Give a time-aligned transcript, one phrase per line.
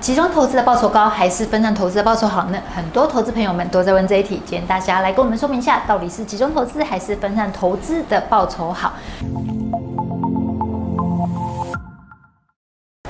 [0.00, 2.58] 集中投资的报酬高还是分散投资的报酬好呢？
[2.74, 8.92] 很多投资朋友们都在问这一题，今天大侠来跟我们说明一下，到底是集中投资还是分散投资的报酬好？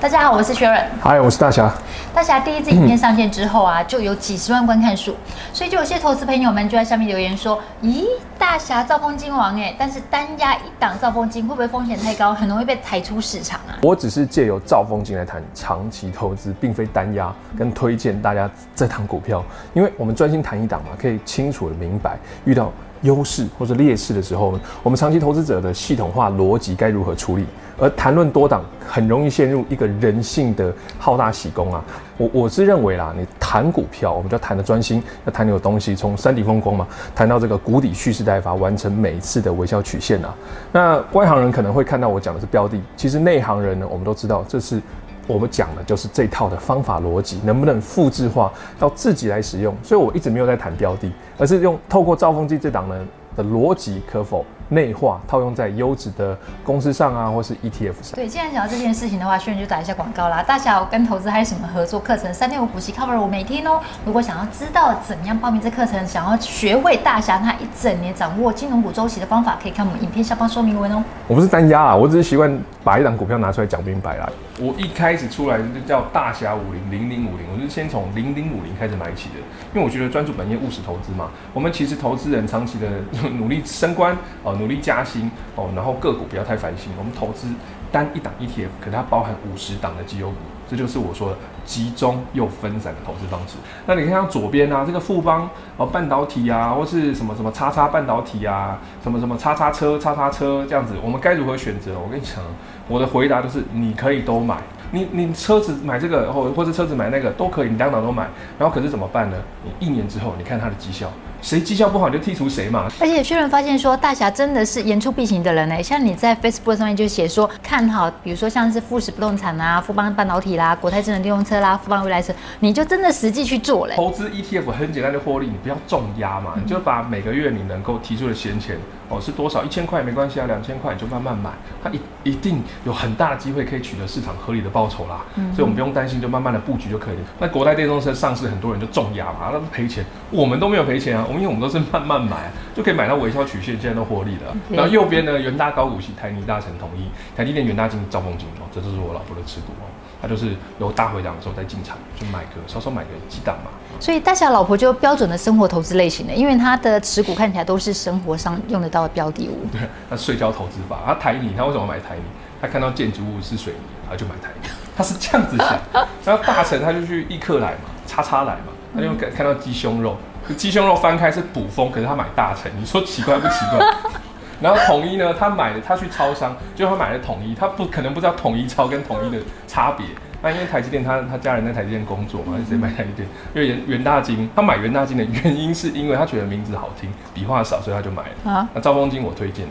[0.01, 0.87] 大家好，我是 Sharon。
[1.03, 1.71] 嗨，我是大侠。
[2.15, 5.15] 大侠第一支影片上线之后啊，就有几十万观看数，
[5.53, 8.05] 所以就有些投资朋友们就在下面留言说：“咦，
[8.51, 27.45] 大侠兆丰金王哎，但是单压一档兆丰金会不会风险太高，很容易被抬出市场啊？”我只是借由兆丰金来谈长期投资，并非单压，跟推荐大家这档股票，因为我们专心谈一档嘛，可以清楚的明白遇到优势或者劣势的时候呢，我们长期投资者的系统化逻辑该如何处理。
[27.81, 31.85] 而谈论多档很容易陷入一个人性的好大喜功啊！
[32.17, 36.85] 我我是认为啦，你谈股票，我们就要谈得专心，要谈你有东西，从山顶风光嘛，
[37.15, 40.35] 谈到这个谷底蓄势待发，完成每一次的微笑曲线啊。
[40.73, 44.83] 那外行人可能会看到我讲的是标的，其实内行人呢，我们都知道，这是
[45.29, 49.73] 我们讲的就是这套的方法逻辑，能不能复制化到自己来使用？
[49.83, 58.15] 所以我一直没有在谈标的，而是用透过造风机这档呢的逻辑可否内化套用在优质的公司上啊，或是 ETF 上。
[58.15, 60.43] 对，既然讲到这件事情的话，轩就打一下广告啦。
[60.43, 62.33] 大侠，我跟投资还有什么合作课程？
[62.33, 63.81] 三六五补习 cover 我每天哦。
[64.05, 71.03] 如果想要知道怎样报名这课程，想要学会大侠他一整年掌握金融股周期的方法，可以看我们影片下方说明文哦。
[71.27, 74.29] 我不是单押啊，我只是习惯把一档股票拿出来讲明白啦。
[74.61, 79.37] 我一开始出来就叫大侠五零零零五零，我是先从零零五零开始买起的，
[79.73, 81.31] 因为我觉得专注本业务实投资嘛。
[81.55, 82.89] 我们其实投资人长期的
[83.39, 84.58] 努力升官哦。
[84.59, 86.91] 努力加薪哦，然后个股不要太烦心。
[86.99, 87.49] 我们投资
[87.91, 90.37] 单一档 ETF，可它包含五十档的绩优股，
[90.69, 93.57] 这就是我说的集中又分散的投资方式。
[93.87, 101.99] 那你看像左边啊，这个富邦哦，半导体啊，或是什么什么叉叉半导体啊，什么什么叉叉车、叉叉车这样子，我们该如何选择？
[101.99, 102.43] 我跟你讲，
[102.89, 104.57] 我的回答就是你可以都买。
[104.91, 108.27] 你你车子买这个，或或者车子买那个都可以，你两档都买。
[108.59, 109.37] 然后可是怎么办呢？
[109.63, 111.11] 你一年之后，你看它的绩效。
[111.41, 112.89] 谁绩效不好，你就剔除谁嘛。
[113.01, 115.83] 而且确认发现说，大侠真的是言出必行的人呢。
[115.83, 123.95] 像你在 Facebook 上面就写说看好，比如说像是富士不动产啊、富邦半导体啦、国泰智能电动车啦、富邦未来车，你就真的实际去做嘞。
[123.97, 128.77] 投资 ETF 很简单的获利，你不要重压嘛，你就把每个月你能够提出的闲钱
[129.09, 131.51] 哦是多少，一千块没关系啊，两千块你就慢慢买，
[131.83, 135.25] 它一一定有很大的机会可以取得市场合理的报酬啦。
[135.37, 137.23] 嗯，所以我们不用担心，就慢慢的布局就可以了。
[137.39, 141.25] 那国泰电动车上市，很多人就重压嘛，那赔钱，我们都没有赔钱啊。
[141.27, 144.55] 我们因为我们都是慢慢买，就可以买到微笑曲线，现在都获利了。
[144.71, 149.89] 然后右边呢，元大高股息，台泥大成统一，台积电、元大金、兆丰金哦，这就是我老婆的持股哦。
[150.21, 153.71] 他就是有大回档的时候再进场，就买个稍稍买个几档嘛。
[154.01, 159.67] 所以大侠老婆就标准的生活投资类型的，因为他的持股看起来都是生活上用得到的标的物。
[159.71, 162.23] 对，他睡觉投资法，他台泥，他为什么买台泥？
[162.61, 164.69] 他看到建筑物是水泥，他就买台泥。
[164.97, 165.79] 他是这样子想。
[166.25, 170.17] 然后大成他就去易客来嘛，叉叉来嘛，他就看到鸡胸肉。
[170.57, 173.87] 鸡胸肉翻开是补风，可是他买大成，你说奇怪不奇怪？
[174.61, 179.39] 然后统一呢，他买的他去超商，就他买的统一，他不可能不知道统一超跟统一的
[179.69, 180.05] 差别。
[180.41, 183.29] 那因为台积电他他家人在台积电工作嘛，就直接买台积电。
[183.55, 188.53] 因为元元大金，他买元大金的原因是因为他觉得名字好听，笔画少，所以他就买了。
[188.53, 189.67] 啊，那兆丰金我推荐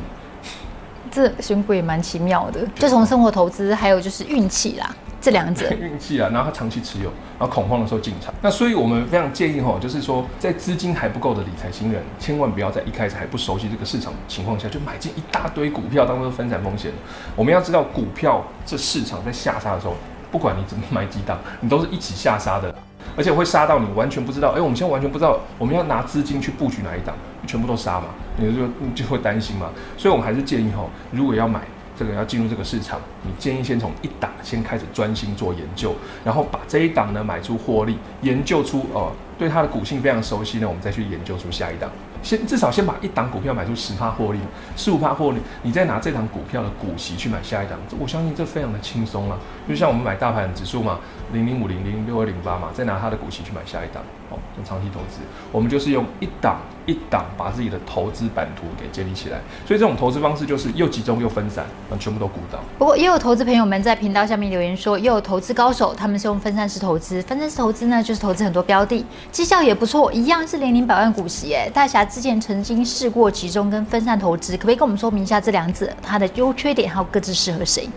[1.10, 4.94] 这选股也蛮奇妙的，就从生活投资，还有就是运气啦。
[5.20, 8.32] 这两者 运气啊，然后他长期持有，然后恐慌的时候进场。
[8.42, 16.92] 那所以我们非常建议哈，就是说在资金还不够的理财新人，千万不要在一开始还不熟悉这个市场情况下就买进一大堆股票当做分散风险。
[17.36, 19.96] 我们要知道股票这市场在下杀的时候，
[20.32, 22.74] 不管你怎么买几档，你都是一起下杀的，
[23.16, 24.50] 而且会杀到你完全不知道。
[24.50, 27.16] 哎，我们现在完全不知道我们要拿资金去布局哪一档，
[27.46, 28.08] 全部都杀嘛，
[28.38, 29.70] 你就你就会担心嘛。
[29.98, 31.62] 所以我们还是建议哈，如果要买。
[32.00, 41.90] 这个要进入这个市场，你建议先从一档先开始专心做研究，然后把这一档呢买出获利，研究出哦对它的股性非常熟悉呢，我们再去研究出下一档。
[42.28, 44.40] 先至少先把一档股票买出十趴获利，
[44.76, 49.38] 十五趴获利，你再拿这档股票的股息去买下一档，我相信这非常的轻松啊。
[49.66, 51.00] 就像我们买大盘指数嘛，
[51.32, 55.20] 零零五零零六二零八嘛，再拿它的股息去买下一档，哦，跟长期投资，
[55.52, 59.40] 我们就是用一档一档把自己的投资版图给建立起来。
[59.66, 61.66] 所以这种投资方式就是又集中又分散，
[62.00, 62.60] 全部都顾到。
[62.78, 72.04] 不过也有投资朋友们在频道下面留言说，也有投资高手，他们是用分散式投资，分散式投资呢就是投资很多标的，绩效也不错，一样是年领百万股息，哎，大侠。
[72.08, 77.88] 之前曾经试过集中跟分散投资，可不可以跟我们说明一下这两者它的优缺点，还有各自适合谁？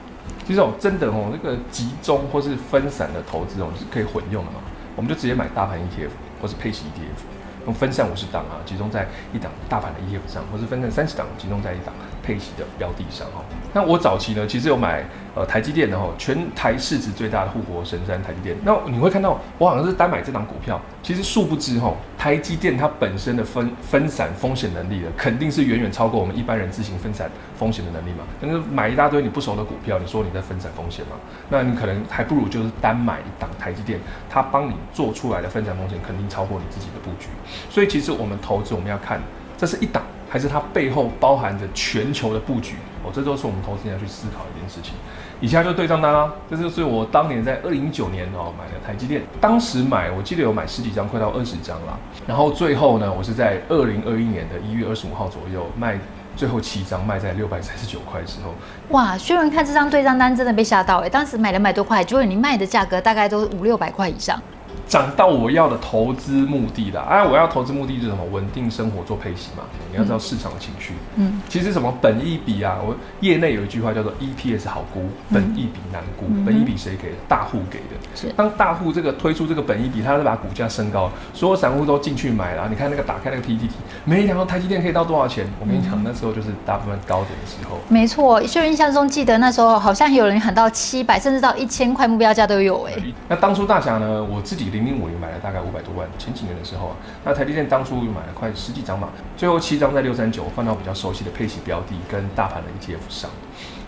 [0.46, 4.58] 其实哦，真的哦，那个集中或是分散的投资哦，是可以混用的嘛。
[5.00, 6.10] 我们就直接买大盘 ETF
[6.42, 7.24] 或是配息 ETF。
[7.64, 11.94] 用分散五十档啊，集中在一档大盘的 ETF 上，或是分散三十档，集中在一档
[12.30, 13.42] 配息的标的上哈。
[13.72, 15.04] 那我早期呢，其实有买
[15.34, 18.56] 呃台积电的哈，全台市值最大的护国神山台积电。
[18.64, 27.28] 那你会看到我好像是单买这档股票，其实殊不知哈，台积电它本身的分分散风险能力的，肯定是远远超过我们一般人自行分散
[27.58, 28.24] 风险的能力嘛。
[28.40, 31.16] 但是买一大堆你不熟的股票，你说你在分散风险嘛？
[31.48, 33.98] 那你可能还不如就是单买一档台积电，
[34.28, 37.28] 它帮你做出来的分散风险肯定超过你自己的布局。
[37.68, 39.20] 所以其实我们投资我们要看，
[39.58, 40.04] 这是一档。
[40.30, 44.94] 还是它背后包含着全球的布局哦，这都是我们投资人要去思考一件事情。
[45.40, 51.98] 以下就对账单啦，这就是我当年在二零一九年哦买的台积电，当时买我记得有买十几张，快到二十张啦。
[52.28, 55.98] 然后最后呢，我是在二零二一年的一月二十五号左右卖
[56.36, 58.54] 最后七张，卖在六百三十九块的时候。
[58.90, 64.40] 哇，薛仁看这张对账单真的被吓到哎，当时买两百多块，结果你卖的价格大概都五六百块以上。
[64.88, 68.24] 涨到我要的投资目的了，啊，我要投资目的是什么？
[68.32, 69.62] 稳定生活，做配息嘛。
[69.90, 70.94] 你要知道市场的情绪。
[71.16, 76.26] 嗯，其实什么本益比啊，我业内有一句话叫做 EPS 好估，本益比难估。
[76.28, 77.16] 嗯、本益比谁给的？
[77.28, 77.96] 大户给的。
[78.14, 78.28] 是。
[78.36, 82.66] 当大户这个推出这个本益比，他是把股价升高，所有散户都进去买了。
[82.68, 83.70] 你看那个打开那个 PTT，
[84.04, 85.46] 没想到台积电可以到多少钱？
[85.60, 87.78] 我跟你讲，那时候就是大部分高点的时候。
[87.88, 93.14] 没错，就印象中记得那时候好像有人喊到七百，甚至到一千块目标价都有哎、欸。
[93.28, 95.60] 那当初大侠呢，我自己零零五零买了大概。
[95.60, 103.30] 五百多万，前几年的时候啊，那台积电当初买了快十几张嘛，最后七张在六三九，换到比较熟悉的配息标的跟大盘的 ETF 上。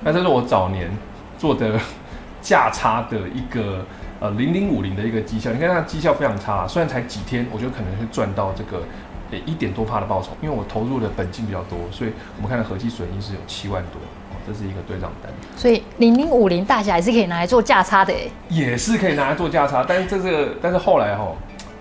[0.04, 0.90] 那这是我早年
[1.38, 1.80] 做的
[2.42, 3.86] 价差的一个
[4.20, 8.82] 呃零零五零的一个绩效，你看它绩效非常差，虽然才几天，我觉得可能会赚到这个
[9.46, 13.98] 一点多帕的报酬，因为我投入的本金比较多，所以我们看的合计损益是有七万多。
[14.46, 18.12] 这是一个对账单，所以零零五零大侠也是可以拿来做价差的，
[18.48, 21.32] 也是可以拿来做价差，但是这个，但是后来哈。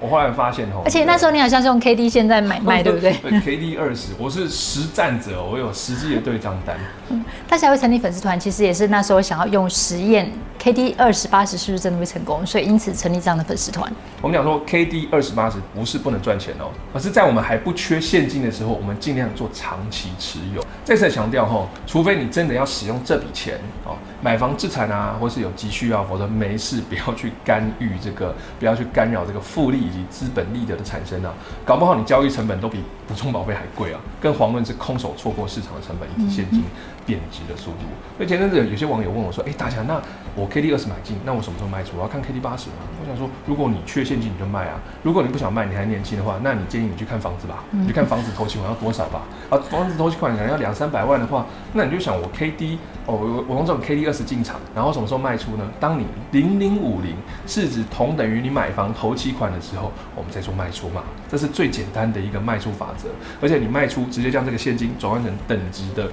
[0.02, 3.14] 我后来发现哦，而且那时候你好像是用 K D 现在买卖，对不对？
[3.22, 6.76] 对，K D 二十，我是实战者，我有实际的对账单。
[7.10, 13.94] 嗯，大家会成立粉丝团，其实也是那时候想要用实验 K D 二十八十是不是真的会成功，所以因此成立这样的粉丝团。
[14.24, 20.66] 我们讲说 K D 二十八十不是不能赚钱哦，而是在我们还不缺现金的时候，我们尽量做长期持有。
[20.84, 29.91] 再次强调哈，除非你真的要使用这笔钱哦，买房置产啊，或是有急需要，否则没事不要去干预这个，不要去干扰这个复利。
[29.92, 31.34] 以及资本利得的产生啊，
[31.66, 34.00] 搞不好你交易成本都比补充保费还贵啊！
[34.22, 36.64] 更遑论是空手错过市场的成本以及现金
[37.06, 37.80] 贬值的速度。
[38.16, 40.02] 所以前阵子有些网友问我说：“哎、欸，大侠，那
[40.36, 41.98] 我 K D 二十买进，那我什么时候卖出？
[41.98, 49.24] 我要看 K D 八十吗？”我想说，如果你缺现金，你就卖啊；如果你不想卖，你还年轻的话，那你建议你去看房子吧，你去看房子投期款要多少吧。
[49.50, 55.64] 啊，房子投期款可能要两三百万的话，那你就想我 K D 哦，我我用这种 K D 二十进场，然后什么时候卖出呢？
[55.80, 57.16] 当你零零五零
[57.48, 61.04] 市值同等于你买房头期款的时候，我们再做卖出嘛。
[61.30, 63.10] 这是最简单的一个卖出法则，
[63.42, 66.10] 而且你卖出直接将这个现金转换成等值的。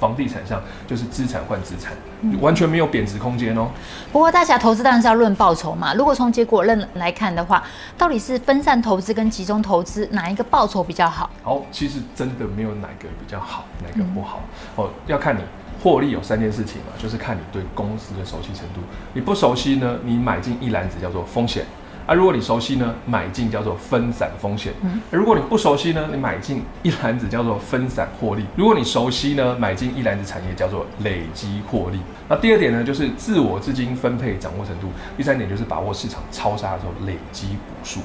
[0.00, 1.92] 房地产上就是资产换资产，
[2.40, 3.68] 完全没有贬值空间哦。
[4.10, 5.94] 不过大侠投资当然是要论报酬嘛。
[5.94, 7.62] 如果从结果论来看的话，
[7.96, 11.30] 到底是分散投资跟集中投资哪一个报酬比较好？
[11.44, 14.40] 好，其实真的没有哪个比较好，哪个不好
[14.74, 15.40] 哦，要看你
[15.82, 18.80] 获利有三件事情嘛，就是看你对公司的熟悉程度。
[19.14, 21.64] 你不熟悉呢，你买进一篮子叫做风险。
[22.04, 24.72] 啊，如果你熟悉呢，买进叫做分散风险；
[25.10, 32.00] 如果你不熟悉呢，你买进一篮子叫做分散获利；如果你熟悉呢，买进一篮子产业叫做累积获利。
[32.28, 38.00] 那第二点呢，就是自我资金分配掌握程度；第三点就是把握市场超杀的时候累积股数。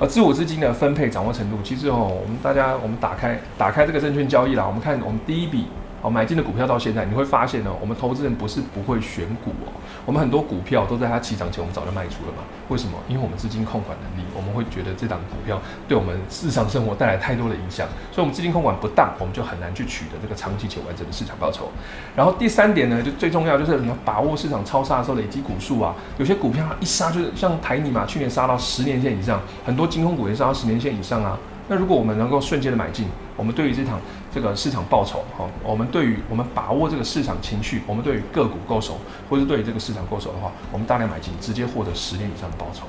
[0.00, 5.66] 而自我资金的分配掌握程度，其实哦，我们大家我们打开打开这个证券交易啦，我们看我们第一笔。
[6.02, 9.72] 好，买进的股票到现在，你会发现呢，我们投资人不是不会选股哦，
[10.06, 12.42] 我们很多股票都在它起涨前，我们早就卖出了嘛。
[12.68, 12.96] 为什么？
[13.06, 21.68] 因为我们资金控管能力，我们会觉得这档股票对我们日常生活带来太多的影响，所以我们资金控管不当，我们就很难去取得这个长期且完整的市场报酬。
[22.16, 31.38] 然后第三点呢，就最重要就是你要把握市场超杀的时候累积股数啊，有些股票一杀就是像台泥嘛，去年杀到十年线以上，很多金控股也杀到十年线以上啊。
[31.68, 33.06] 那如果我们能够瞬间的买进，
[33.40, 33.98] 我们对于这场
[34.34, 38.98] 这个市场报酬，哈，我们对于我们把握这个市场情绪，我们对于个股够熟，
[39.30, 42.82] 或是对于这个市场够熟的话，我们大量买进，直接获得十年以上的报酬。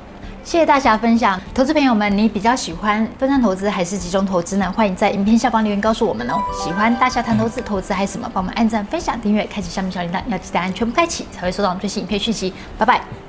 [0.44, 4.70] 谢谢大侠分享，投资朋友们，你比较喜欢分散投资还是集中投资呢？
[4.76, 6.34] 欢迎在影片下方留言告诉我们哦。
[6.62, 8.30] 喜欢大侠谈投资，投资还是什么？
[8.34, 12.54] 帮我们按赞、分享、订阅，开启下面小铃铛，要记得按全部开启，才会收到我们最新影片讯息。
[12.78, 13.21] 拜拜。